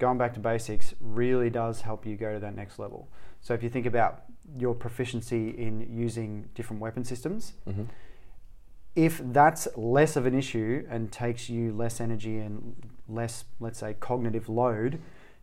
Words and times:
going 0.00 0.18
back 0.18 0.34
to 0.34 0.40
basics 0.40 0.94
really 1.00 1.50
does 1.50 1.82
help 1.82 2.04
you 2.04 2.16
go 2.16 2.32
to 2.34 2.40
that 2.40 2.56
next 2.56 2.80
level. 2.80 3.08
So 3.40 3.54
if 3.54 3.62
you 3.62 3.68
think 3.68 3.86
about 3.86 4.24
your 4.58 4.74
proficiency 4.74 5.50
in 5.50 5.86
using 5.88 6.48
different 6.56 6.82
weapon 6.82 7.04
systems, 7.04 7.52
Mm-hmm. 7.68 7.84
if 8.96 9.20
that's 9.32 9.68
less 9.76 10.16
of 10.16 10.26
an 10.26 10.34
issue 10.34 10.84
and 10.90 11.12
takes 11.12 11.48
you 11.48 11.72
less 11.72 12.00
energy 12.00 12.38
and 12.38 12.74
less, 13.08 13.44
let's 13.60 13.78
say, 13.78 13.94
cognitive 14.00 14.48
load 14.48 15.00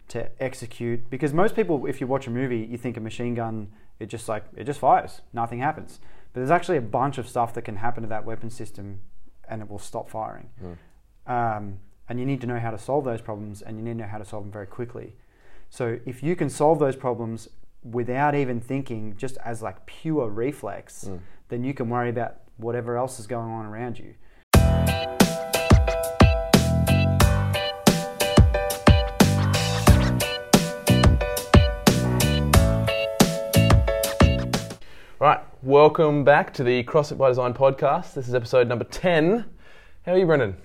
to 0.10 0.30
execute, 0.42 1.10
because 1.10 1.34
most 1.34 1.56
people, 1.56 1.86
if 1.86 2.02
you 2.02 2.08
watch 2.08 2.28
a 2.28 2.32
movie, 2.32 2.60
you 2.60 2.78
think 2.78 2.98
a 2.98 3.00
machine 3.00 3.36
gun, 3.36 3.70
it 4.00 4.08
just 4.08 4.28
like 4.28 4.44
it 4.56 4.66
just 4.66 4.80
fires, 4.80 5.22
nothing 5.34 5.60
happens. 5.60 6.00
But 6.34 6.42
there's 6.42 6.52
actually 6.52 6.78
a 6.78 6.82
bunch 6.82 7.18
of 7.18 7.28
stuff 7.28 7.54
that 7.54 7.64
can 7.64 7.78
happen 7.78 8.04
to 8.04 8.10
that 8.10 8.26
weapon 8.26 8.50
system, 8.50 9.00
and 9.50 9.62
it 9.62 9.70
will 9.70 9.80
stop 9.80 10.10
firing. 10.10 10.50
Um, 11.26 11.80
and 12.10 12.20
you 12.20 12.26
need 12.26 12.40
to 12.40 12.48
know 12.48 12.60
how 12.60 12.72
to 12.72 12.78
solve 12.78 13.04
those 13.04 13.20
problems, 13.20 13.62
and 13.62 13.78
you 13.78 13.84
need 13.84 13.92
to 13.92 13.98
know 13.98 14.08
how 14.08 14.18
to 14.18 14.26
solve 14.26 14.46
them 14.46 14.52
very 14.52 14.68
quickly. 14.68 15.14
So 15.70 16.00
if 16.06 16.24
you 16.24 16.36
can 16.38 16.50
solve 16.50 16.80
those 16.80 16.96
problems 16.96 17.50
without 17.84 18.34
even 18.34 18.62
thinking, 18.62 19.16
just 19.18 19.38
as 19.44 19.62
like 19.62 19.86
pure 19.86 20.30
reflex, 20.30 21.04
hmm. 21.04 21.18
then 21.50 21.66
you 21.66 21.74
can 21.74 21.90
worry 21.90 22.10
about 22.10 22.38
whatever 22.56 22.96
else 22.98 23.20
is 23.20 23.28
going 23.28 23.50
on 23.50 23.66
around 23.66 24.00
you. 24.00 24.14
Right, 35.20 35.42
welcome 35.62 36.24
back 36.24 36.54
to 36.54 36.64
the 36.64 36.84
CrossFit 36.84 37.18
by 37.18 37.28
Design 37.28 37.54
podcast. 37.54 38.14
This 38.14 38.30
is 38.30 38.36
episode 38.36 38.70
number 38.70 38.86
10. 38.86 39.44
How 40.06 40.14
are 40.14 40.18
you, 40.18 40.26
Brendan? 40.26 40.56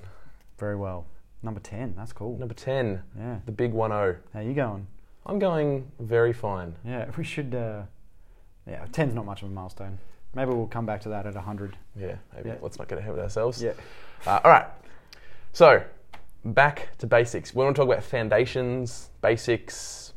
Very 0.59 0.77
well. 0.77 1.06
Number 1.42 1.60
10, 1.60 1.95
that's 1.96 2.12
cool. 2.12 2.38
Number 2.38 2.55
10, 2.55 3.02
Yeah. 3.19 3.38
the 3.46 3.52
big 3.52 3.73
1 3.73 3.91
0. 3.91 4.16
How 4.32 4.41
you 4.41 4.55
going? 4.55 4.87
I'm 5.27 5.38
going 5.38 5.91
very 5.98 6.32
fine. 6.32 6.74
Yeah, 6.84 7.10
we 7.16 7.24
should. 7.24 7.55
Uh, 7.55 7.82
yeah, 8.66 8.85
10's 8.87 9.15
not 9.15 9.24
much 9.26 9.43
of 9.43 9.48
a 9.48 9.52
milestone. 9.52 9.98
Maybe 10.35 10.51
we'll 10.52 10.66
come 10.66 10.87
back 10.87 11.01
to 11.02 11.09
that 11.10 11.26
at 11.26 11.35
100. 11.35 11.76
Yeah, 11.96 12.16
maybe. 12.35 12.51
Yeah. 12.51 12.57
Let's 12.63 12.79
not 12.79 12.88
get 12.88 12.98
ahead 12.98 13.13
of 13.13 13.18
ourselves. 13.18 13.63
Yeah. 13.63 13.73
Uh, 14.26 14.40
all 14.45 14.51
right, 14.51 14.66
so 15.52 15.82
back 16.45 16.96
to 16.98 17.07
basics. 17.07 17.54
We 17.54 17.65
want 17.65 17.74
to 17.76 17.82
talk 17.82 17.90
about 17.93 18.04
foundations, 18.04 19.10
basics, 19.20 20.13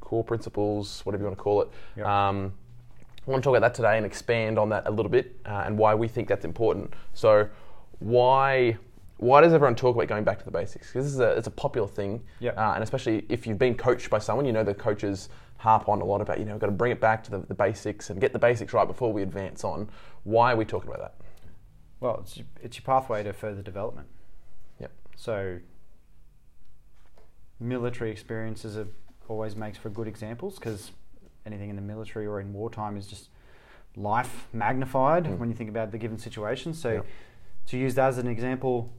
core 0.00 0.24
principles, 0.24 1.00
whatever 1.04 1.22
you 1.22 1.26
want 1.28 1.38
to 1.38 1.42
call 1.42 1.62
it. 1.62 1.68
Yep. 1.96 2.06
Um, 2.06 2.52
I 3.26 3.30
want 3.30 3.42
to 3.42 3.46
talk 3.46 3.56
about 3.56 3.66
that 3.66 3.74
today 3.74 3.96
and 3.98 4.06
expand 4.06 4.58
on 4.58 4.70
that 4.70 4.86
a 4.86 4.90
little 4.90 5.10
bit 5.10 5.36
uh, 5.46 5.62
and 5.66 5.76
why 5.78 5.94
we 5.94 6.08
think 6.08 6.28
that's 6.28 6.44
important. 6.46 6.92
So, 7.12 7.48
why 8.00 8.78
why 9.20 9.40
does 9.42 9.52
everyone 9.52 9.74
talk 9.74 9.94
about 9.94 10.08
going 10.08 10.24
back 10.24 10.38
to 10.38 10.44
the 10.44 10.50
basics? 10.50 10.88
Because 10.88 11.04
this 11.04 11.12
is 11.14 11.20
a 11.20 11.30
it's 11.32 11.46
a 11.46 11.50
popular 11.50 11.86
thing, 11.88 12.22
Yep. 12.40 12.56
uh, 12.56 12.72
and 12.74 12.82
especially 12.82 13.26
if 13.28 13.46
you've 13.46 13.58
been 13.58 13.74
coached 13.74 14.08
by 14.10 14.18
someone, 14.18 14.46
you 14.46 14.52
know 14.52 14.64
the 14.64 14.74
coaches 14.74 15.28
harp 15.58 15.88
on 15.90 16.00
a 16.00 16.04
lot 16.04 16.20
about 16.22 16.38
you 16.38 16.44
know 16.46 16.56
got 16.58 16.66
to 16.66 16.72
bring 16.72 16.90
it 16.90 17.00
back 17.00 17.22
to 17.24 17.30
the, 17.30 17.38
the 17.40 17.54
basics 17.54 18.08
and 18.10 18.18
get 18.20 18.32
the 18.32 18.38
basics 18.38 18.72
right 18.72 18.86
before 18.88 19.12
we 19.12 19.22
advance 19.22 19.62
on. 19.62 19.88
Why 20.24 20.52
are 20.52 20.56
we 20.56 20.64
talking 20.64 20.88
about 20.88 21.00
that? 21.00 21.14
Well, 22.00 22.20
it's, 22.22 22.36
your- 22.38 22.46
it's 22.62 22.76
your 22.78 22.84
pathway 22.84 23.22
to 23.22 23.32
further 23.34 23.60
development. 23.60 24.08
Yep. 24.80 24.90
So, 25.16 25.58
military 27.58 28.10
experiences 28.10 28.76
are, 28.76 28.88
always 29.28 29.54
makes 29.54 29.78
for 29.78 29.90
good 29.90 30.08
examples 30.08 30.56
because 30.58 30.90
anything 31.46 31.70
in 31.70 31.76
the 31.76 31.82
military 31.82 32.26
or 32.26 32.40
in 32.40 32.52
wartime 32.52 32.96
is 32.96 33.06
just 33.06 33.28
life 33.96 34.48
magnified 34.52 35.38
when 35.38 35.48
you 35.48 35.54
think 35.54 35.70
about 35.70 35.92
the 35.92 35.98
given 35.98 36.18
situation. 36.18 36.74
So, 36.74 36.92
Yep. 36.94 37.06
to 37.66 37.76
use 37.78 37.94
that 37.96 38.08
as 38.08 38.18
an 38.18 38.26
example, 38.26 38.90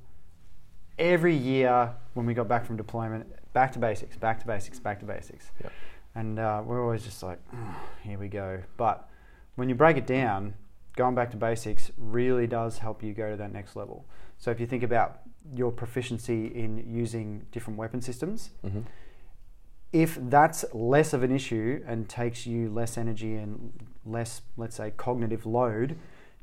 every 1.02 1.35
year 1.35 1.91
when 2.13 2.25
we 2.25 2.33
got 2.33 2.47
back 2.47 2.66
from 2.66 2.77
deployment, 2.77 3.25
back 3.53 3.73
to 3.73 3.80
basics, 3.80 4.16
back 4.16 4.39
to 4.39 4.47
basics, 4.47 4.80
back 4.80 4.99
to 4.99 5.05
basics. 5.05 5.52
Yep. 5.61 5.71
And 6.16 6.39
uh, 6.39 6.61
we're 6.66 6.81
always 6.83 7.03
just 7.03 7.23
like, 7.23 7.39
"Oh, 7.53 7.75
here 8.03 8.17
we 8.17 8.27
go. 8.30 8.61
But 8.77 9.09
when 9.55 9.67
you 9.69 9.75
break 9.75 9.97
it 9.97 10.05
down, 10.07 10.53
going 10.95 11.16
back 11.16 11.31
to 11.31 11.38
basics 11.38 11.91
really 11.97 12.47
does 12.47 12.78
help 12.78 13.01
you 13.03 13.13
go 13.13 13.31
to 13.31 13.38
that 13.38 13.51
next 13.51 13.75
level. 13.75 14.06
So 14.38 14.51
if 14.51 14.59
you 14.59 14.67
think 14.67 14.84
about 14.84 15.22
your 15.56 15.72
proficiency 15.72 16.47
in 16.47 16.85
using 16.88 17.45
different 17.51 17.78
weapon 17.79 18.01
systems, 18.01 18.51
Mm-hmm. 18.66 18.81
if 19.94 20.17
that's 20.29 20.63
less 20.73 21.13
of 21.13 21.23
an 21.23 21.31
issue 21.31 21.81
and 21.88 22.07
takes 22.07 22.45
you 22.45 22.69
less 22.69 22.97
energy 22.97 23.35
and 23.35 23.72
less, 24.06 24.41
let's 24.57 24.75
say, 24.75 24.91
cognitive 24.95 25.45
load 25.45 25.97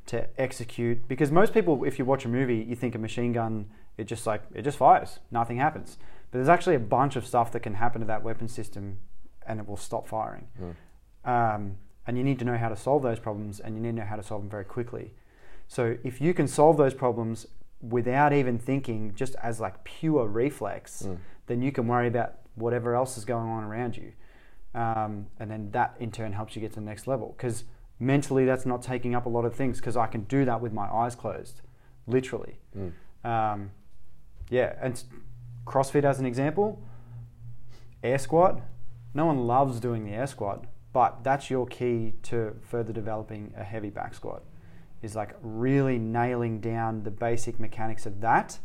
to 0.07 0.27
execute, 0.41 1.07
because 1.07 1.31
most 1.31 1.53
people, 1.53 1.83
if 1.83 1.99
you 1.99 2.05
watch 2.05 2.25
a 2.25 2.27
movie, 2.29 2.57
you 2.57 2.75
think 2.75 2.95
a 2.95 2.99
machine 2.99 3.31
gun, 3.33 3.65
it 3.99 4.05
just 4.05 4.25
like 4.25 4.43
it 4.53 4.61
just 4.61 4.77
fires, 4.77 5.19
nothing 5.29 5.57
happens. 5.57 5.97
But 6.31 6.37
there's 6.39 6.49
actually 6.49 6.75
a 6.75 6.79
bunch 6.97 7.15
of 7.15 7.25
stuff 7.25 7.51
that 7.51 7.61
can 7.61 7.73
happen 7.75 8.01
to 8.01 8.07
that 8.07 8.23
weapon 8.23 8.47
system, 8.47 8.99
and 9.45 9.59
it 9.59 9.67
will 9.67 9.77
stop 9.77 10.07
firing. 10.07 10.47
Um, 11.25 11.77
and 12.07 12.17
you 12.17 12.23
need 12.23 12.39
to 12.39 12.45
know 12.45 12.57
how 12.57 12.69
to 12.69 12.75
solve 12.75 13.03
those 13.03 13.19
problems, 13.19 13.59
and 13.59 13.75
you 13.75 13.81
need 13.81 13.91
to 13.91 14.01
know 14.01 14.05
how 14.05 14.15
to 14.15 14.23
solve 14.23 14.41
them 14.41 14.49
very 14.49 14.65
quickly. 14.65 15.13
So 15.67 15.97
if 16.03 16.21
you 16.21 16.33
can 16.33 16.47
solve 16.47 16.77
those 16.77 16.93
problems 16.93 17.45
without 17.81 18.33
even 18.33 18.57
thinking, 18.57 19.13
just 19.15 19.35
as 19.43 19.59
like 19.59 19.83
pure 19.83 20.27
reflex, 20.27 21.07
then 21.47 21.61
you 21.61 21.71
can 21.71 21.87
worry 21.87 22.07
about 22.07 22.35
whatever 22.55 22.95
else 22.95 23.17
is 23.17 23.25
going 23.25 23.47
on 23.47 23.63
around 23.63 23.95
you. 23.97 24.13
Um, 24.75 25.27
and 25.39 25.49
then 25.49 25.71
that 25.71 25.95
in 25.99 26.11
turn 26.11 26.33
helps 26.33 26.55
you 26.55 26.61
get 26.61 26.71
to 26.73 26.79
the 26.79 26.85
next 26.85 27.07
level. 27.07 27.33
Because 27.35 27.63
mentally, 27.99 28.45
that's 28.45 28.65
not 28.65 28.81
taking 28.81 29.15
up 29.15 29.25
a 29.25 29.29
lot 29.29 29.45
of 29.45 29.55
things 29.55 29.77
because 29.79 29.97
I 29.97 30.07
can 30.07 30.21
do 30.23 30.45
that 30.45 30.61
with 30.61 30.73
my 30.73 30.87
eyes 30.87 31.15
closed, 31.15 31.61
literally. 32.07 32.59
Um, 33.23 33.71
yeah, 34.49 34.75
and 34.81 35.01
CrossFit 35.65 36.03
as 36.03 36.19
an 36.19 36.25
example, 36.25 36.81
air 38.03 38.17
squat. 38.17 38.61
No 39.13 39.25
one 39.25 39.47
loves 39.47 39.79
doing 39.79 40.05
the 40.05 40.11
air 40.11 40.27
squat, 40.27 40.65
but 40.93 41.23
that's 41.23 41.49
your 41.49 41.65
key 41.65 42.13
to 42.23 42.55
further 42.61 42.93
developing 42.93 43.53
a 43.57 43.63
heavy 43.63 43.89
back 43.89 44.13
squat. 44.13 44.43
Is 45.01 45.15
like 45.15 45.35
really 45.41 45.97
nailing 45.97 46.59
down 46.59 47.03
the 47.03 47.11
basic 47.11 47.59
mechanics 47.59 48.05
of 48.05 48.21
that, 48.21 48.59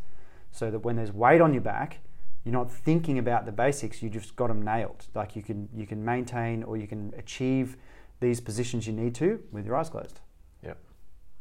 so 0.51 0.69
that 0.69 0.79
when 0.79 0.97
there's 0.97 1.11
weight 1.13 1.39
on 1.39 1.53
your 1.53 1.61
back, 1.61 1.99
you're 2.43 2.53
not 2.53 2.71
thinking 2.71 3.17
about 3.17 3.45
the 3.45 3.51
basics. 3.51 4.03
You 4.03 4.09
just 4.09 4.35
got 4.35 4.47
them 4.47 4.61
nailed. 4.61 5.05
Like 5.13 5.35
you 5.35 5.41
can 5.41 5.69
you 5.73 5.87
can 5.87 6.03
maintain 6.03 6.63
or 6.63 6.77
you 6.77 6.87
can 6.87 7.13
achieve 7.17 7.77
these 8.19 8.39
positions 8.39 8.85
you 8.87 8.93
need 8.93 9.15
to 9.15 9.41
with 9.51 9.65
your 9.65 9.75
eyes 9.75 9.89
closed. 9.89 10.19
Yep. 10.63 10.77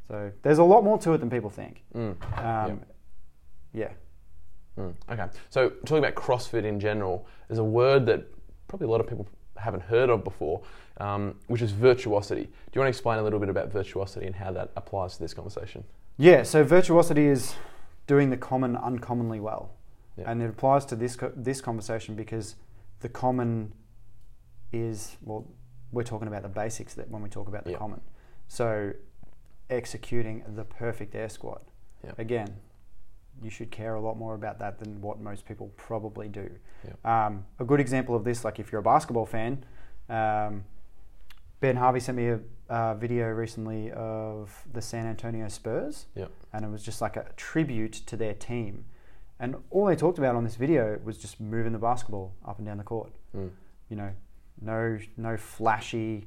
So 0.09 0.33
there's 0.43 0.59
a 0.59 0.65
lot 0.65 0.85
more 0.85 0.99
to 0.99 1.13
it 1.13 1.19
than 1.19 1.31
people 1.31 1.51
think. 1.51 1.83
Mm. 1.95 2.39
Um, 2.45 2.81
yeah. 3.73 3.91
Mm, 4.79 4.95
okay. 5.11 5.27
So 5.51 5.71
talking 5.71 5.99
about 5.99 6.15
CrossFit 6.15 6.65
in 6.65 6.81
general, 6.81 7.27
there's 7.49 7.59
a 7.59 7.65
word 7.65 8.07
that 8.07 8.25
probably 8.69 8.87
a 8.87 8.91
lot 8.91 9.01
of 9.01 9.07
people 9.07 9.27
haven't 9.57 9.83
heard 9.83 10.11
of 10.11 10.25
before, 10.25 10.63
um, 10.99 11.35
which 11.47 11.63
is 11.63 11.71
virtuosity. 11.73 12.43
Do 12.45 12.51
you 12.75 12.81
want 12.81 12.87
to 12.87 12.91
explain 12.97 13.19
a 13.19 13.23
little 13.23 13.39
bit 13.39 13.49
about 13.49 13.71
virtuosity 13.73 14.27
and 14.27 14.35
how 14.35 14.51
that 14.53 14.71
applies 14.77 15.15
to 15.15 15.21
this 15.21 15.33
conversation? 15.35 15.85
Yeah, 16.17 16.43
so 16.43 16.65
virtuosity 16.65 17.27
is 17.27 17.55
doing 18.07 18.31
the 18.31 18.37
common 18.37 18.77
uncommonly 18.77 19.41
well. 19.41 19.71
Yeah. 20.17 20.31
And 20.31 20.43
it 20.43 20.49
applies 20.51 20.85
to 20.87 20.97
this 20.97 21.17
co- 21.17 21.33
this 21.35 21.61
conversation 21.61 22.15
because 22.15 22.55
the 23.01 23.09
common 23.09 23.73
is 24.73 25.17
well 25.23 25.47
we're 25.93 26.03
talking 26.03 26.27
about 26.29 26.43
the 26.43 26.49
basics 26.49 26.95
that 26.95 27.09
when 27.11 27.23
we 27.23 27.29
talk 27.29 27.47
about 27.49 27.65
the 27.65 27.73
Yeah. 27.73 27.79
common. 27.79 28.01
So 28.49 28.93
executing 29.71 30.45
the 30.55 30.65
perfect 30.65 31.15
air 31.15 31.29
squat. 31.29 31.63
Yeah. 32.05 32.13
Again, 32.19 32.57
you 33.43 33.51
should 33.51 33.71
care 33.71 33.95
a 33.95 34.01
lot 34.01 34.17
more 34.17 34.35
about 34.35 34.59
that 34.61 34.79
than 34.79 35.01
what 35.01 35.21
most 35.21 35.47
people 35.47 35.71
probably 35.77 36.29
do. 36.29 36.51
Um, 37.05 37.45
a 37.59 37.65
good 37.65 37.81
example 37.81 38.15
of 38.15 38.25
this, 38.25 38.45
like 38.45 38.59
if 38.59 38.71
you're 38.71 38.81
a 38.81 38.85
basketball 38.85 39.27
fan, 39.27 39.65
um, 40.09 40.65
Ben 41.61 41.77
Harvey 41.77 42.01
sent 42.01 42.17
me 42.17 42.29
a 42.29 42.41
uh, 42.69 42.95
video 42.95 43.29
recently 43.29 43.91
of 43.93 44.65
the 44.73 44.83
San 44.83 45.07
Antonio 45.07 45.49
Spurs, 45.49 46.07
Yeah. 46.15 46.27
and 46.53 46.65
it 46.65 46.69
was 46.69 46.83
just 46.83 47.01
like 47.01 47.17
a 47.17 47.27
tribute 47.37 47.93
to 47.93 48.17
their 48.17 48.35
team. 48.35 48.85
And 49.41 49.57
all 49.71 49.87
they 49.87 49.97
talked 49.97 50.19
about 50.19 50.37
on 50.37 50.45
this 50.45 50.57
video 50.57 50.99
was 51.05 51.19
just 51.19 51.41
moving 51.41 51.73
the 51.73 51.79
basketball 51.79 52.35
up 52.47 52.59
and 52.59 52.67
down 52.67 52.79
the 52.79 52.85
court. 52.85 53.13
Mm. 53.37 53.51
You 53.89 53.97
know, 53.97 54.11
no 54.61 54.99
no 55.17 55.37
flashy 55.37 56.27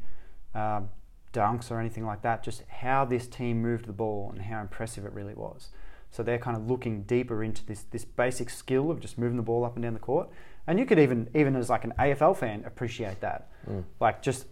um, 0.54 0.90
dunks 1.34 1.72
or 1.72 1.80
anything 1.80 2.06
like 2.06 2.22
that. 2.24 2.44
Just 2.44 2.64
how 2.68 3.06
this 3.06 3.28
team 3.28 3.62
moved 3.62 3.86
the 3.86 3.94
ball 3.94 4.32
and 4.34 4.42
how 4.42 4.60
impressive 4.62 5.06
it 5.06 5.14
really 5.14 5.34
was. 5.34 5.70
So 6.10 6.24
they're 6.24 6.40
kind 6.40 6.58
of 6.58 6.70
looking 6.70 7.04
deeper 7.04 7.44
into 7.44 7.66
this 7.66 7.84
this 7.92 8.06
basic 8.06 8.50
skill 8.50 8.90
of 8.90 9.00
just 9.00 9.18
moving 9.18 9.38
the 9.38 9.44
ball 9.44 9.66
up 9.66 9.76
and 9.76 9.84
down 9.84 9.94
the 9.94 10.00
court. 10.00 10.30
And 10.66 10.80
you 10.80 10.86
could 10.86 11.00
even 11.00 11.30
even 11.36 11.56
as 11.56 11.70
like 11.70 11.84
an 11.84 11.94
AFL 12.00 12.36
fan 12.36 12.64
appreciate 12.66 13.22
that. 13.22 13.50
Mm. 13.70 13.84
Like 14.00 14.22
just 14.22 14.46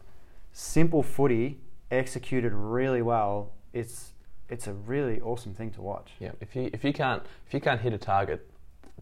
simple 0.54 1.04
footy 1.04 1.60
executed 1.92 2.54
really 2.54 3.02
well. 3.02 3.52
It's 3.74 4.14
it's 4.50 4.68
a 4.68 4.74
really 4.74 5.20
awesome 5.22 5.54
thing 5.54 5.72
to 5.72 5.82
watch. 5.82 6.12
Yeah. 6.20 6.32
If 6.40 6.56
you 6.56 6.70
if 6.74 6.84
you 6.84 6.94
can't 6.94 7.24
if 7.48 7.54
you 7.54 7.60
can't 7.60 7.82
hit 7.82 7.94
a 7.94 7.98
target 7.98 8.50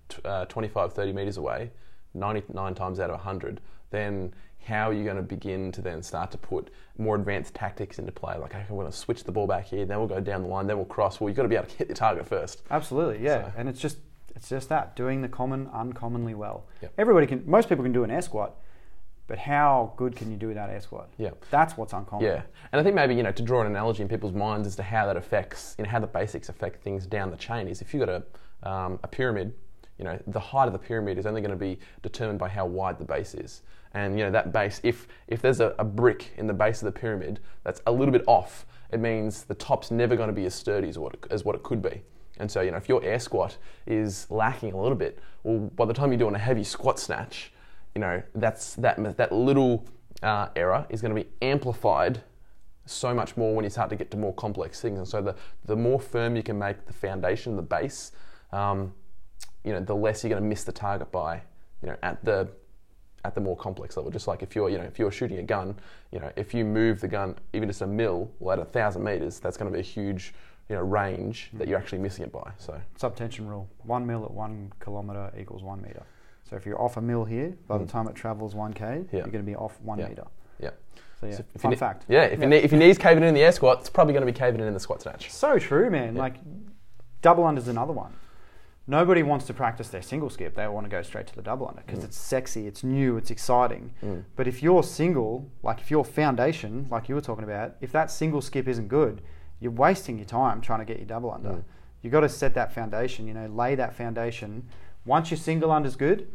t- 0.09 0.21
uh, 0.25 0.45
25, 0.45 0.94
30 0.94 1.13
meters 1.13 1.38
away, 1.38 1.71
99 2.13 2.75
times 2.75 3.00
out 3.00 3.09
of 3.09 3.17
100, 3.17 3.61
then 3.89 4.33
how 4.63 4.89
are 4.89 4.94
you 4.94 5.04
going 5.04 5.18
to 5.18 5.21
begin 5.21 5.71
to 5.74 5.81
then 5.81 6.01
start 6.01 6.31
to 6.31 6.38
put 6.38 6.69
more 6.98 7.15
advanced 7.15 7.54
tactics 7.54 8.00
into 8.00 8.12
play? 8.12 8.36
Like, 8.38 8.56
okay, 8.56 8.65
we're 8.69 8.81
going 8.81 8.92
to 8.92 8.98
switch 8.98 9.24
the 9.24 9.31
ball 9.31 9.48
back 9.48 9.65
here, 9.65 9.86
then 9.86 9.98
we'll 10.00 10.07
go 10.07 10.19
down 10.19 10.42
the 10.42 10.48
line, 10.48 10.68
then 10.68 10.77
we'll 10.77 10.86
cross. 10.86 11.19
Well, 11.19 11.30
you've 11.30 11.38
got 11.38 11.44
to 11.44 11.50
be 11.50 11.56
able 11.56 11.68
to 11.68 11.75
hit 11.77 11.88
the 11.88 11.94
target 11.94 12.25
first. 12.27 12.63
Absolutely, 12.71 13.24
yeah. 13.24 13.45
So- 13.45 13.54
And 13.57 13.69
it's 13.69 13.80
just 13.80 13.98
It's 14.36 14.50
just 14.50 14.68
that 14.69 14.95
doing 14.95 15.21
the 15.21 15.27
common 15.30 15.69
uncommonly 15.71 16.33
well. 16.33 16.65
Yep. 16.81 16.94
Everybody 16.98 17.27
can. 17.27 17.44
Most 17.45 17.69
people 17.69 17.83
can 17.83 17.94
do 17.94 18.04
an 18.04 18.10
air 18.10 18.21
squat, 18.24 18.56
but 19.27 19.38
how 19.38 19.94
good 19.95 20.15
can 20.15 20.31
you 20.31 20.38
do 20.38 20.48
without 20.48 20.69
air 20.71 20.81
squat? 20.81 21.10
Yeah. 21.18 21.30
That's 21.51 21.77
what's 21.77 21.94
uncommon. 21.94 22.25
Yeah, 22.25 22.42
and 22.71 22.80
I 22.80 22.83
think 22.83 22.95
maybe 22.95 23.13
you 23.15 23.21
know 23.24 23.31
to 23.31 23.44
draw 23.44 23.62
an 23.62 23.68
analogy 23.68 24.01
in 24.01 24.10
people's 24.10 24.33
minds 24.33 24.68
as 24.68 24.75
to 24.77 24.83
how 24.83 25.06
that 25.06 25.18
affects, 25.18 25.75
you 25.77 25.83
know, 25.83 25.89
how 25.92 26.00
the 26.00 26.07
basics 26.07 26.50
affect 26.50 26.81
things 26.83 27.06
down 27.06 27.30
the 27.30 27.38
chain 27.38 27.68
is 27.68 27.80
if 27.81 27.94
you've 27.94 28.06
got 28.07 28.24
a 28.63 28.69
um, 28.69 29.00
a 29.04 29.07
pyramid, 29.07 29.54
you 30.03 30.09
know, 30.09 30.19
the 30.27 30.39
height 30.39 30.67
of 30.67 30.73
the 30.73 30.79
pyramid 30.79 31.17
is 31.17 31.25
only 31.25 31.39
going 31.39 31.51
to 31.51 31.57
be 31.57 31.79
determined 32.01 32.38
by 32.38 32.50
how 32.50 32.65
wide 32.65 33.00
the 33.00 33.05
base 33.05 33.33
is, 33.33 33.61
and 33.94 34.19
you 34.19 34.25
know 34.25 34.31
that 34.31 34.51
base, 34.51 34.81
if 34.83 35.07
if 35.29 35.41
there's 35.41 35.61
a, 35.61 35.73
a 35.79 35.85
brick 35.85 36.33
in 36.35 36.45
the 36.45 36.53
base 36.53 36.81
of 36.81 36.94
the 36.94 37.00
pyramid 37.00 37.39
that's 37.63 37.81
a 37.88 37.91
little 37.91 38.11
bit 38.11 38.25
off, 38.27 38.65
it 38.91 39.00
means 39.00 39.45
the 39.45 39.55
top's 39.55 39.91
never 39.91 40.17
going 40.17 40.27
to 40.27 40.33
be 40.33 40.45
as 40.45 40.53
sturdy 40.53 40.89
as 40.89 41.00
what 41.00 41.13
it, 41.13 41.23
as 41.31 41.45
what 41.45 41.55
it 41.55 41.63
could 41.63 41.81
be. 41.81 42.01
And 42.38 42.51
so, 42.51 42.59
you 42.59 42.71
know, 42.71 42.77
if 42.77 42.89
your 42.89 43.01
air 43.01 43.17
squat 43.17 43.57
is 43.88 44.27
lacking 44.29 44.73
a 44.73 44.81
little 44.81 44.97
bit, 44.97 45.19
well, 45.44 45.59
by 45.59 45.85
the 45.85 45.94
time 45.94 46.11
you're 46.11 46.19
doing 46.19 46.35
a 46.35 46.39
heavy 46.39 46.65
squat 46.65 47.00
snatch, 47.00 47.53
you 47.95 48.01
know, 48.01 48.21
that's 48.35 48.75
that 48.75 49.15
that 49.15 49.31
little 49.31 49.85
uh, 50.21 50.50
error 50.57 50.85
is 50.89 51.01
going 51.01 51.15
to 51.15 51.21
be 51.23 51.29
amplified 51.41 52.23
so 52.85 53.13
much 53.13 53.38
more 53.38 53.55
when 53.55 53.63
you 53.63 53.69
start 53.69 53.89
to 53.91 53.95
get 53.95 54.11
to 54.11 54.17
more 54.17 54.33
complex 54.33 54.81
things. 54.81 54.97
And 54.97 55.07
so, 55.07 55.21
the 55.21 55.35
the 55.63 55.77
more 55.77 56.00
firm 56.00 56.35
you 56.35 56.44
can 56.44 56.59
make 56.59 56.85
the 56.88 56.94
foundation, 56.94 57.55
the 57.55 57.61
base, 57.61 58.11
um, 58.51 58.94
you 59.63 59.71
know, 59.74 59.80
the 59.80 59.95
less 59.95 60.24
you're 60.24 60.30
going 60.30 60.42
to 60.42 60.48
miss 60.48 60.63
the 60.63 60.71
target 60.71 61.12
by, 61.12 61.36
you 61.81 61.89
know, 61.89 61.95
at 62.04 62.24
the 62.24 62.48
at 63.25 63.33
the 63.36 63.42
more 63.42 63.56
complex 63.56 63.95
level. 63.95 64.12
Just 64.12 64.27
like 64.27 64.44
if 64.44 64.54
you're, 64.56 64.69
you 64.69 64.77
know, 64.77 64.83
if 64.83 65.00
you're 65.00 65.12
shooting 65.12 65.38
a 65.38 65.44
gun, 65.44 65.75
you 66.12 66.19
know, 66.19 66.30
if 66.36 66.54
you 66.54 66.65
move 66.65 67.00
the 67.00 67.07
gun 67.07 67.36
even 67.54 67.69
just 67.69 67.81
a 67.81 67.88
mil, 67.88 68.30
well, 68.39 68.60
at 68.60 68.60
a 68.60 68.69
thousand 68.69 69.01
meters, 69.04 69.39
that's 69.39 69.56
going 69.56 69.71
to 69.71 69.74
be 69.74 69.80
a 69.80 69.83
huge, 69.83 70.33
you 70.68 70.75
know, 70.75 70.81
range 70.81 71.50
that 71.54 71.68
you're 71.69 71.77
actually 71.80 72.00
missing 72.00 72.25
it 72.25 72.31
by. 72.33 72.51
So 72.57 72.80
Subtension 73.00 73.48
rule: 73.48 73.69
one 73.83 74.06
mil 74.06 74.25
at 74.25 74.31
one 74.31 74.74
kilometer 74.81 75.31
equals 75.39 75.63
one 75.63 75.81
meter. 75.81 76.04
So 76.50 76.57
if 76.57 76.65
you're 76.65 76.81
off 76.81 76.98
a 76.98 77.01
mil 77.01 77.24
here, 77.24 77.54
by 77.68 77.77
the 77.77 77.86
Mm. 77.86 77.89
time 77.89 78.07
it 78.10 78.15
travels 78.15 78.54
one 78.56 78.74
k, 78.74 79.06
Yeah. 79.12 79.19
you're 79.19 79.27
going 79.27 79.44
to 79.45 79.50
be 79.51 79.56
off 79.56 79.80
one 79.81 80.00
Yeah. 80.00 80.10
meter. 80.10 80.25
yeah, 80.60 80.71
So 81.21 81.27
yeah, 81.27 81.36
So 81.38 81.39
if 81.39 81.48
you 81.56 81.60
fun 81.62 81.71
ne- 81.71 81.77
fact. 81.77 82.06
yeah. 82.10 82.24
If, 82.25 82.39
Your, 82.39 82.50
knee, 82.50 82.57
if 82.57 82.71
your 82.74 82.80
knees 82.80 82.98
caving 82.98 83.24
in 83.24 83.30
in 83.30 83.33
the 83.36 83.42
air 83.44 83.54
squat, 83.54 83.80
it's 83.80 83.89
probably 83.89 84.13
going 84.13 84.25
to 84.27 84.31
be 84.31 84.38
caving 84.38 84.60
in 84.60 84.68
in 84.68 84.74
the 84.74 84.80
squat 84.81 85.01
snatch. 85.01 85.31
So 85.31 85.57
true, 85.57 85.89
man. 85.89 86.15
Yeah. 86.15 86.21
Like 86.21 86.36
double 87.21 87.45
under's 87.45 87.69
another 87.69 87.94
one. 87.94 88.13
Nobody 88.85 89.24
wants 89.24 89.45
to 89.45 89.53
practice 89.53 89.88
their 89.89 90.01
single 90.01 90.30
skip. 90.30 90.56
They 90.56 90.68
want 90.68 90.85
to 90.85 90.89
go 90.89 91.01
straight 91.01 91.27
to 91.27 91.35
the 91.35 91.41
double 91.41 91.68
under 91.69 91.81
because 91.85 92.00
Mm. 92.00 92.06
it's 92.06 92.18
sexy, 92.18 92.68
it's 92.68 92.83
new, 92.83 93.15
it's 93.15 93.31
exciting. 93.31 93.94
Mm. 94.03 94.25
But 94.35 94.45
if 94.47 94.62
you're 94.62 94.83
single, 94.83 95.50
like 95.63 95.80
if 95.80 95.89
your 95.89 96.03
foundation, 96.03 96.88
like 96.91 97.07
you 97.07 97.15
were 97.15 97.21
talking 97.21 97.45
about, 97.45 97.75
if 97.80 97.94
that 97.94 98.12
single 98.12 98.41
skip 98.41 98.68
isn't 98.68 98.89
good, 98.89 99.21
you're 99.62 99.71
wasting 99.71 100.18
your 100.18 100.25
time 100.25 100.59
trying 100.59 100.80
to 100.80 100.85
get 100.85 100.97
your 100.97 101.06
double 101.06 101.31
under. 101.31 101.50
Mm. 101.50 101.63
You 102.01 102.09
got 102.09 102.21
to 102.21 102.30
set 102.30 102.53
that 102.56 102.74
foundation. 102.74 103.25
You 103.25 103.33
know, 103.33 103.45
lay 103.47 103.75
that 103.75 103.94
foundation. 103.95 104.68
Once 105.06 105.31
your 105.31 105.38
single 105.38 105.71
under's 105.71 105.95
good, 105.95 106.27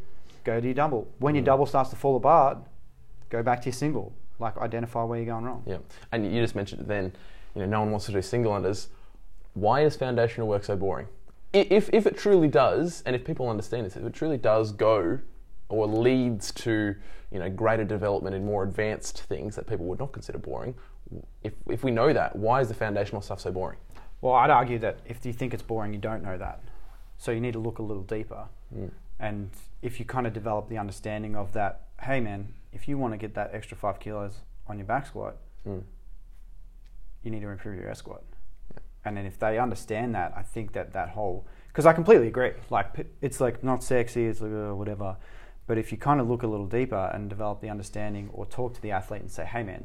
go 0.44 0.58
to 0.58 0.66
your 0.66 0.74
double. 0.74 1.06
When 1.18 1.34
your 1.34 1.42
Mm. 1.42 1.46
double 1.46 1.66
starts 1.66 1.90
to 1.90 1.96
fall 1.96 2.16
apart, 2.16 2.56
go 3.28 3.42
back 3.42 3.60
to 3.60 3.66
your 3.66 3.74
single. 3.74 4.14
Like 4.38 4.56
identify 4.56 5.02
where 5.04 5.18
you're 5.18 5.26
going 5.26 5.44
wrong. 5.44 5.64
Yeah, 5.66 5.78
and 6.12 6.24
you 6.32 6.40
just 6.40 6.54
mentioned 6.54 6.80
it 6.80 6.88
then. 6.88 7.12
You 7.54 7.62
know, 7.62 7.66
no 7.66 7.80
one 7.80 7.90
wants 7.90 8.06
to 8.06 8.12
do 8.12 8.22
single 8.22 8.52
unders. 8.52 8.86
Why 9.52 9.80
is 9.82 9.96
foundational 9.96 10.48
work 10.48 10.64
so 10.64 10.76
boring? 10.76 11.08
If 11.52 11.88
if 11.92 12.06
it 12.06 12.16
truly 12.18 12.48
does, 12.48 13.02
and 13.06 13.16
if 13.16 13.24
people 13.24 13.48
understand 13.48 13.86
this, 13.86 13.96
if 13.96 14.04
it 14.04 14.12
truly 14.12 14.36
does 14.36 14.72
go 14.72 15.18
or 15.68 15.86
leads 15.86 16.52
to 16.52 16.94
you 17.30 17.38
know 17.38 17.48
greater 17.50 17.84
development 17.84 18.34
in 18.34 18.44
more 18.44 18.64
advanced 18.64 19.22
things 19.22 19.56
that 19.56 19.66
people 19.66 19.86
would 19.86 19.98
not 19.98 20.12
consider 20.12 20.38
boring, 20.38 20.74
if 21.42 21.54
if 21.66 21.82
we 21.82 21.90
know 21.90 22.12
that, 22.12 22.36
why 22.36 22.60
is 22.60 22.68
the 22.68 22.74
foundational 22.74 23.22
stuff 23.22 23.40
so 23.40 23.50
boring? 23.50 23.78
Well, 24.20 24.34
I'd 24.34 24.50
argue 24.50 24.78
that 24.80 24.98
if 25.06 25.24
you 25.24 25.32
think 25.32 25.54
it's 25.54 25.62
boring, 25.62 25.92
you 25.92 25.98
don't 25.98 26.22
know 26.22 26.36
that. 26.36 26.60
So 27.18 27.30
you 27.30 27.40
need 27.40 27.52
to 27.52 27.58
look 27.60 27.78
a 27.78 27.82
little 27.82 28.02
deeper. 28.02 28.46
Mm. 28.76 28.90
And 29.20 29.50
if 29.80 29.98
you 29.98 30.04
kind 30.06 30.26
of 30.26 30.32
develop 30.32 30.68
the 30.68 30.78
understanding 30.78 31.34
of 31.34 31.52
that, 31.52 31.82
hey 32.02 32.20
man, 32.20 32.52
if 32.72 32.88
you 32.88 32.98
want 32.98 33.14
to 33.14 33.16
get 33.18 33.34
that 33.34 33.50
extra 33.52 33.76
five 33.76 33.98
kilos 34.00 34.38
on 34.66 34.78
your 34.78 34.86
back 34.86 35.06
squat, 35.06 35.36
Mm. 35.66 35.82
you 37.22 37.30
need 37.30 37.40
to 37.40 37.48
improve 37.48 37.76
your 37.76 37.88
air 37.88 37.94
squat. 37.94 38.22
Yeah. 39.02 39.08
And 39.08 39.16
then 39.16 39.26
if 39.26 39.38
they 39.38 39.58
understand 39.58 40.14
that, 40.14 40.32
I 40.36 40.42
think 40.42 40.72
that 40.72 40.92
that 40.92 41.10
whole, 41.10 41.46
because 41.68 41.86
I 41.86 41.92
completely 41.92 42.28
agree. 42.28 42.52
Like 42.70 42.94
it's 43.20 43.40
like 43.40 43.62
not 43.64 43.82
sexy, 43.82 44.26
it's 44.26 44.40
like 44.40 44.52
uh, 44.52 44.74
whatever. 44.74 45.16
But 45.66 45.78
if 45.78 45.92
you 45.92 45.98
kind 45.98 46.20
of 46.20 46.28
look 46.28 46.42
a 46.42 46.46
little 46.46 46.66
deeper 46.66 47.10
and 47.12 47.28
develop 47.28 47.60
the 47.60 47.68
understanding, 47.68 48.30
or 48.32 48.46
talk 48.46 48.74
to 48.74 48.82
the 48.82 48.90
athlete 48.90 49.20
and 49.20 49.30
say, 49.30 49.44
hey 49.44 49.62
man, 49.62 49.84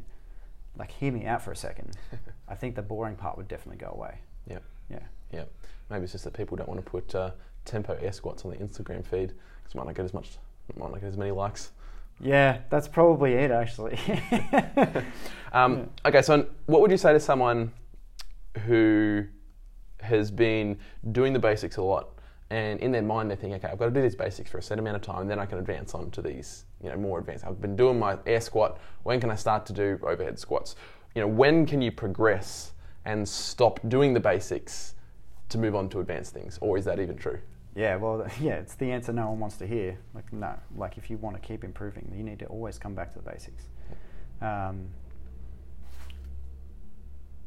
like 0.77 0.91
hear 0.91 1.11
me 1.11 1.25
out 1.25 1.41
for 1.41 1.51
a 1.51 1.55
second, 1.55 1.97
I 2.47 2.55
think 2.55 2.75
the 2.75 2.81
boring 2.81 3.15
part 3.15 3.37
would 3.37 3.47
definitely 3.47 3.77
go 3.79 3.91
away. 3.93 4.19
Yeah. 4.49 4.59
Yeah. 4.89 4.99
Yeah, 5.33 5.45
maybe 5.89 6.03
it's 6.03 6.11
just 6.11 6.23
that 6.25 6.33
people 6.33 6.55
don't 6.55 6.69
want 6.69 6.83
to 6.83 6.89
put 6.89 7.13
uh, 7.15 7.31
tempo 7.65 7.97
air 7.99 8.11
squats 8.13 8.45
on 8.45 8.51
the 8.51 8.57
Instagram 8.57 9.03
feed 9.03 9.29
because 9.29 9.73
it 9.73 9.75
might 9.75 9.85
not 9.87 9.95
get 9.95 10.05
as 10.05 10.13
much, 10.13 10.37
might 10.75 10.91
not 10.91 11.01
get 11.01 11.07
as 11.07 11.17
many 11.17 11.31
likes. 11.31 11.71
Yeah, 12.21 12.59
that's 12.69 12.87
probably 12.87 13.33
it 13.33 13.51
actually. 13.51 13.99
Um, 15.53 15.89
Okay, 16.03 16.21
so 16.23 16.47
what 16.65 16.81
would 16.81 16.89
you 16.89 16.97
say 16.97 17.13
to 17.13 17.19
someone 17.19 17.71
who 18.65 19.25
has 19.99 20.31
been 20.31 20.77
doing 21.11 21.33
the 21.33 21.39
basics 21.39 21.77
a 21.77 21.81
lot, 21.81 22.09
and 22.49 22.79
in 22.81 22.91
their 22.91 23.01
mind 23.01 23.29
they're 23.29 23.37
thinking, 23.37 23.55
okay, 23.55 23.69
I've 23.69 23.79
got 23.79 23.85
to 23.85 23.91
do 23.91 24.01
these 24.01 24.15
basics 24.15 24.51
for 24.51 24.57
a 24.57 24.61
set 24.61 24.79
amount 24.79 24.95
of 24.95 25.01
time, 25.01 25.27
then 25.27 25.39
I 25.39 25.45
can 25.45 25.57
advance 25.57 25.95
on 25.95 26.11
to 26.11 26.21
these, 26.21 26.65
you 26.81 26.89
know, 26.89 26.97
more 26.97 27.19
advanced. 27.19 27.45
I've 27.45 27.61
been 27.61 27.75
doing 27.75 27.97
my 27.97 28.17
air 28.25 28.41
squat. 28.41 28.79
When 29.03 29.19
can 29.19 29.31
I 29.31 29.35
start 29.35 29.65
to 29.67 29.73
do 29.73 29.99
overhead 30.03 30.37
squats? 30.37 30.75
You 31.15 31.21
know, 31.21 31.27
when 31.27 31.65
can 31.65 31.81
you 31.81 31.91
progress 31.91 32.73
and 33.05 33.27
stop 33.27 33.79
doing 33.87 34.13
the 34.13 34.19
basics 34.19 34.95
to 35.49 35.57
move 35.57 35.75
on 35.75 35.89
to 35.89 35.99
advanced 35.99 36.33
things, 36.33 36.57
or 36.61 36.77
is 36.77 36.85
that 36.85 36.99
even 36.99 37.15
true? 37.15 37.39
Yeah, 37.75 37.95
well, 37.95 38.27
yeah, 38.41 38.53
it's 38.53 38.75
the 38.75 38.91
answer 38.91 39.13
no 39.13 39.29
one 39.29 39.39
wants 39.39 39.57
to 39.57 39.67
hear. 39.67 39.97
Like, 40.13 40.31
no, 40.31 40.53
like 40.75 40.97
if 40.97 41.09
you 41.09 41.17
want 41.17 41.35
to 41.35 41.41
keep 41.41 41.63
improving, 41.63 42.11
you 42.15 42.23
need 42.23 42.39
to 42.39 42.45
always 42.45 42.77
come 42.77 42.93
back 42.93 43.13
to 43.13 43.19
the 43.19 43.29
basics. 43.29 43.63
Um, 44.41 44.87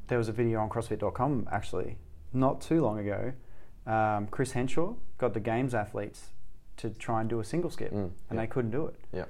there 0.08 0.18
was 0.18 0.28
a 0.28 0.32
video 0.32 0.60
on 0.60 0.68
CrossFit.com 0.68 1.48
actually 1.50 1.98
not 2.32 2.60
too 2.60 2.80
long 2.82 2.98
ago. 2.98 3.32
Um, 3.86 4.26
Chris 4.28 4.52
Hinshaw 4.52 4.94
got 5.18 5.32
the 5.34 5.40
games 5.40 5.74
athletes 5.74 6.30
to 6.78 6.90
try 6.90 7.20
and 7.20 7.30
do 7.30 7.40
a 7.40 7.44
single 7.44 7.70
skip, 7.70 7.90
Mm, 7.92 7.96
and 7.96 8.12
yeah. 8.32 8.36
they 8.40 8.46
couldn't 8.46 8.70
do 8.72 8.86
it. 8.86 8.96
Yeah. 9.12 9.24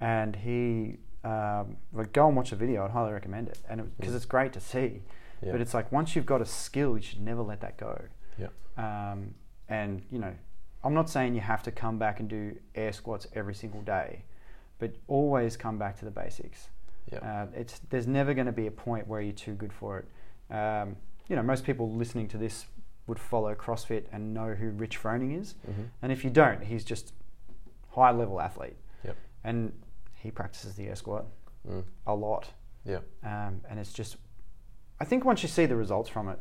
And 0.00 0.36
he, 0.36 0.98
um, 1.24 1.76
like, 1.92 2.12
go 2.12 2.26
and 2.28 2.36
watch 2.36 2.50
the 2.50 2.56
video. 2.56 2.84
I'd 2.84 2.92
highly 2.92 3.12
recommend 3.12 3.48
it, 3.48 3.58
and 3.68 3.94
because 3.96 4.12
Mm. 4.14 4.16
it's 4.16 4.24
great 4.26 4.52
to 4.54 4.60
see. 4.60 5.02
Yeah. 5.42 5.52
But 5.52 5.60
it's 5.60 5.74
like 5.74 5.92
once 5.92 6.16
you've 6.16 6.26
got 6.26 6.40
a 6.40 6.46
skill, 6.46 6.96
you 6.96 7.02
should 7.02 7.20
never 7.20 7.42
let 7.42 7.60
that 7.60 7.76
go. 7.76 8.02
Yeah. 8.38 8.48
Um, 8.76 9.34
and 9.68 10.02
you 10.10 10.18
know, 10.18 10.34
I'm 10.82 10.94
not 10.94 11.10
saying 11.10 11.34
you 11.34 11.40
have 11.42 11.62
to 11.64 11.70
come 11.72 11.98
back 11.98 12.20
and 12.20 12.28
do 12.28 12.56
air 12.74 12.92
squats 12.92 13.26
every 13.34 13.54
single 13.54 13.82
day, 13.82 14.24
but 14.78 14.92
always 15.08 15.56
come 15.56 15.76
back 15.78 15.98
to 15.98 16.04
the 16.04 16.10
basics. 16.10 16.68
Yeah. 17.12 17.18
Uh, 17.18 17.46
it's 17.54 17.80
there's 17.90 18.06
never 18.06 18.34
going 18.34 18.46
to 18.46 18.52
be 18.52 18.66
a 18.66 18.70
point 18.70 19.06
where 19.06 19.20
you're 19.20 19.32
too 19.32 19.54
good 19.54 19.72
for 19.72 19.98
it. 19.98 20.54
Um, 20.54 20.96
you 21.28 21.36
know, 21.36 21.42
most 21.42 21.64
people 21.64 21.90
listening 21.92 22.28
to 22.28 22.38
this 22.38 22.66
would 23.06 23.18
follow 23.18 23.54
CrossFit 23.54 24.04
and 24.12 24.34
know 24.34 24.54
who 24.54 24.70
Rich 24.70 25.02
Froning 25.02 25.38
is, 25.40 25.54
hmm 25.64 25.82
and 26.02 26.12
if 26.12 26.24
you 26.24 26.30
don't, 26.30 26.62
he's 26.62 26.84
just 26.84 27.12
high 27.90 28.10
level 28.10 28.40
athlete, 28.40 28.76
Yep. 29.04 29.16
and 29.44 29.72
he 30.14 30.30
practices 30.30 30.74
the 30.76 30.88
air 30.88 30.96
squat 30.96 31.24
Mm. 31.68 31.84
a 32.06 32.14
lot, 32.14 32.50
Yeah. 32.84 32.98
um, 33.24 33.60
and 33.68 33.78
it's 33.80 33.92
just. 33.92 34.16
I 35.00 35.04
think 35.04 35.24
once 35.24 35.42
you 35.42 35.48
see 35.48 35.66
the 35.66 35.76
results 35.76 36.08
from 36.08 36.28
it, 36.28 36.38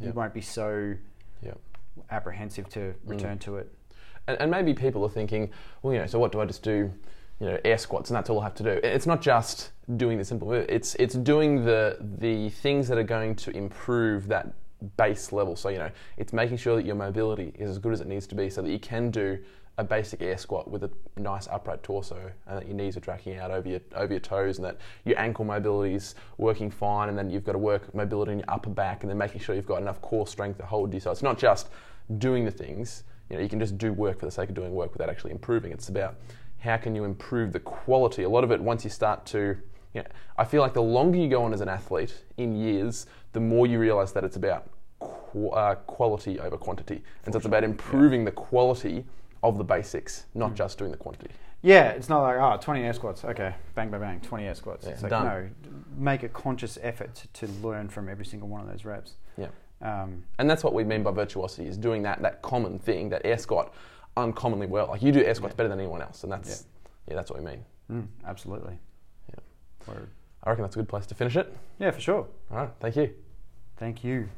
you 0.00 0.12
won't 0.12 0.32
be 0.34 0.40
so 0.40 0.94
Yeah. 1.42 1.54
apprehensive 2.10 2.68
to 2.70 2.94
return 3.04 3.38
to 3.40 3.56
it. 3.56 3.72
And, 4.26 4.40
and 4.40 4.50
maybe 4.50 4.74
people 4.74 5.04
are 5.04 5.08
thinking, 5.10 5.50
well, 5.82 5.92
you 5.94 6.00
know, 6.00 6.06
so 6.06 6.18
what 6.18 6.32
do 6.32 6.40
I 6.40 6.44
just 6.46 6.62
do? 6.62 6.92
You 7.40 7.46
know, 7.46 7.58
air 7.64 7.78
squats, 7.78 8.10
and 8.10 8.16
that's 8.16 8.28
all 8.28 8.38
I 8.40 8.44
have 8.44 8.54
to 8.56 8.62
do. 8.62 8.80
It's 8.82 9.06
not 9.06 9.22
just 9.22 9.70
doing 9.96 10.18
the 10.18 10.24
simple 10.24 10.48
move. 10.48 10.66
It's 10.68 10.94
it's 10.96 11.14
doing 11.14 11.64
the 11.64 11.96
the 12.18 12.50
things 12.50 12.86
that 12.88 12.98
are 12.98 13.02
going 13.02 13.34
to 13.36 13.50
improve 13.50 14.28
that 14.28 14.52
base 14.98 15.32
level. 15.32 15.56
So 15.56 15.70
you 15.70 15.78
know, 15.78 15.90
it's 16.18 16.34
making 16.34 16.58
sure 16.58 16.76
that 16.76 16.84
your 16.84 16.96
mobility 16.96 17.52
is 17.58 17.70
as 17.70 17.78
good 17.78 17.94
as 17.94 18.02
it 18.02 18.06
needs 18.06 18.26
to 18.26 18.34
be, 18.34 18.50
so 18.50 18.60
that 18.60 18.70
you 18.70 18.78
can 18.78 19.10
do 19.10 19.38
a 19.78 19.84
basic 19.84 20.20
air 20.20 20.36
squat 20.36 20.70
with 20.70 20.84
a 20.84 20.90
nice 21.16 21.48
upright 21.48 21.82
torso, 21.82 22.30
and 22.46 22.58
that 22.58 22.66
your 22.66 22.76
knees 22.76 22.98
are 22.98 23.00
tracking 23.00 23.38
out 23.38 23.50
over 23.50 23.66
your 23.66 23.80
over 23.96 24.12
your 24.12 24.20
toes, 24.20 24.58
and 24.58 24.64
that 24.66 24.76
your 25.06 25.18
ankle 25.18 25.46
mobility 25.46 25.94
is 25.94 26.14
working 26.36 26.70
fine, 26.70 27.08
and 27.08 27.16
then 27.16 27.30
you've 27.30 27.44
got 27.44 27.52
to 27.52 27.58
work 27.58 27.94
mobility 27.94 28.32
in 28.32 28.38
your 28.40 28.50
upper 28.50 28.68
back, 28.68 29.02
and 29.02 29.08
then 29.10 29.16
making 29.16 29.40
sure 29.40 29.54
you've 29.54 29.66
got 29.66 29.80
enough 29.80 30.02
core 30.02 30.26
strength 30.26 30.58
to 30.58 30.66
hold 30.66 30.92
you. 30.92 31.00
So 31.00 31.10
it's 31.10 31.22
not 31.22 31.38
just 31.38 31.70
doing 32.18 32.44
the 32.44 32.50
things. 32.50 33.04
You 33.30 33.36
know, 33.36 33.42
you 33.42 33.48
can 33.48 33.60
just 33.60 33.78
do 33.78 33.92
work 33.92 34.18
for 34.18 34.26
the 34.26 34.32
sake 34.32 34.48
of 34.48 34.54
doing 34.54 34.74
work 34.74 34.92
without 34.92 35.08
actually 35.08 35.30
improving. 35.30 35.72
It's 35.72 35.88
about 35.88 36.16
how 36.58 36.76
can 36.76 36.94
you 36.94 37.04
improve 37.04 37.52
the 37.52 37.60
quality. 37.60 38.24
A 38.24 38.28
lot 38.28 38.44
of 38.44 38.50
it, 38.50 38.60
once 38.60 38.84
you 38.84 38.90
start 38.90 39.24
to, 39.26 39.56
you 39.94 40.02
know, 40.02 40.08
I 40.36 40.44
feel 40.44 40.60
like 40.60 40.74
the 40.74 40.82
longer 40.82 41.16
you 41.18 41.28
go 41.28 41.42
on 41.44 41.54
as 41.54 41.60
an 41.60 41.68
athlete 41.68 42.24
in 42.36 42.54
years, 42.56 43.06
the 43.32 43.40
more 43.40 43.66
you 43.66 43.78
realize 43.78 44.12
that 44.12 44.24
it's 44.24 44.36
about 44.36 44.68
qu- 44.98 45.50
uh, 45.50 45.76
quality 45.76 46.40
over 46.40 46.56
quantity, 46.56 47.02
and 47.24 47.32
so 47.32 47.38
it's 47.38 47.46
about 47.46 47.64
improving 47.64 48.24
the 48.24 48.32
quality 48.32 49.04
of 49.42 49.56
the 49.56 49.64
basics, 49.64 50.26
not 50.34 50.54
just 50.54 50.76
doing 50.76 50.90
the 50.90 50.96
quantity. 50.96 51.30
Yeah, 51.62 51.90
it's 51.90 52.08
not 52.08 52.22
like 52.22 52.36
oh, 52.38 52.58
20 52.60 52.82
air 52.82 52.92
squats. 52.92 53.24
Okay, 53.24 53.54
bang, 53.74 53.90
bang, 53.90 54.00
bang, 54.00 54.20
20 54.20 54.44
air 54.44 54.54
squats. 54.54 54.86
Yeah, 54.86 54.92
it's 54.92 55.02
like 55.02 55.10
done. 55.10 55.24
no, 55.24 55.48
make 55.96 56.22
a 56.22 56.28
conscious 56.28 56.78
effort 56.82 57.26
to 57.34 57.46
learn 57.62 57.88
from 57.88 58.08
every 58.08 58.24
single 58.24 58.48
one 58.48 58.60
of 58.60 58.66
those 58.66 58.84
reps. 58.84 59.14
Yeah. 59.36 59.48
Um, 59.82 60.24
And 60.38 60.48
that's 60.48 60.62
what 60.62 60.74
we 60.74 60.84
mean 60.84 61.02
by 61.02 61.10
virtuosity 61.10 61.66
is 61.68 61.76
doing 61.78 62.02
that 62.02 62.20
that 62.22 62.42
common 62.42 62.78
thing 62.78 63.08
that 63.10 63.22
air 63.24 63.38
squat 63.38 63.72
uncommonly 64.16 64.66
well. 64.66 64.88
Like 64.88 65.02
you 65.02 65.12
do 65.12 65.24
air 65.24 65.34
squats 65.34 65.52
Yeah. 65.52 65.56
better 65.56 65.68
than 65.70 65.78
anyone 65.80 66.02
else, 66.02 66.22
and 66.24 66.32
that's 66.32 66.66
yeah, 67.08 67.14
that's 67.14 67.30
what 67.30 67.40
we 67.40 67.46
mean. 67.46 67.64
mm, 67.90 68.06
absolutely. 68.26 68.78
Yeah. 69.30 69.40
Word. 69.94 70.08
I 70.44 70.50
reckon 70.50 70.62
that's 70.62 70.76
a 70.76 70.78
good 70.78 70.88
place 70.88 71.06
to 71.06 71.14
finish 71.14 71.36
it. 71.36 71.54
Yeah, 71.78 71.90
for 71.90 72.00
sure. 72.00 72.26
All 72.50 72.56
right, 72.56 72.70
thank 72.80 72.96
you. 72.96 73.14
Thank 73.76 74.04
you. 74.04 74.28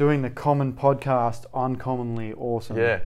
Doing 0.00 0.22
the 0.22 0.30
common 0.30 0.72
podcast 0.72 1.44
uncommonly 1.52 2.32
awesome. 2.32 2.78
Yeah, 2.78 2.96